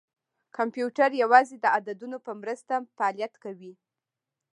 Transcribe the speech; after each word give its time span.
کمپیوټر 0.57 1.09
یوازې 1.23 1.55
د 1.59 1.65
عددونو 1.77 2.17
په 2.25 2.31
مرسته 2.41 2.73
فعالیت 2.97 3.33
کوي. 3.43 3.73